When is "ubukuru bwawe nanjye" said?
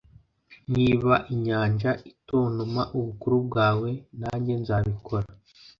2.97-4.53